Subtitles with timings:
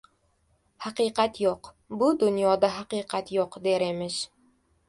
[0.85, 1.69] —Haqiqat yo‘q,
[1.99, 4.21] bu dunyoda haqiqat yo‘q...— der emish.